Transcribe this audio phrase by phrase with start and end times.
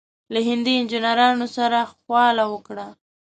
[0.33, 2.87] له هندي انجنیرانو سره خواله وکړه.